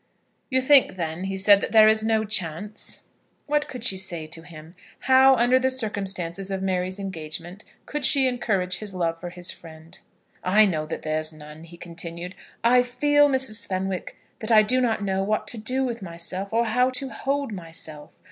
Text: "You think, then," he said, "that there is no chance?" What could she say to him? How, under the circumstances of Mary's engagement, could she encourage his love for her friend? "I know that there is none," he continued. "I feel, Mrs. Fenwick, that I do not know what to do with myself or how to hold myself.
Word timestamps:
"You 0.49 0.63
think, 0.63 0.95
then," 0.95 1.25
he 1.25 1.37
said, 1.37 1.61
"that 1.61 1.73
there 1.73 1.87
is 1.87 2.03
no 2.03 2.23
chance?" 2.23 3.03
What 3.45 3.67
could 3.67 3.83
she 3.83 3.97
say 3.97 4.25
to 4.25 4.41
him? 4.41 4.73
How, 5.01 5.35
under 5.35 5.59
the 5.59 5.69
circumstances 5.69 6.49
of 6.49 6.63
Mary's 6.63 6.97
engagement, 6.97 7.63
could 7.85 8.03
she 8.03 8.27
encourage 8.27 8.79
his 8.79 8.95
love 8.95 9.19
for 9.19 9.29
her 9.29 9.43
friend? 9.43 9.99
"I 10.43 10.65
know 10.65 10.87
that 10.87 11.03
there 11.03 11.19
is 11.19 11.31
none," 11.31 11.65
he 11.65 11.77
continued. 11.77 12.33
"I 12.63 12.81
feel, 12.81 13.29
Mrs. 13.29 13.67
Fenwick, 13.67 14.17
that 14.39 14.51
I 14.51 14.63
do 14.63 14.81
not 14.81 15.03
know 15.03 15.21
what 15.21 15.47
to 15.49 15.59
do 15.59 15.83
with 15.83 16.01
myself 16.01 16.51
or 16.51 16.65
how 16.65 16.89
to 16.89 17.09
hold 17.09 17.51
myself. 17.51 18.17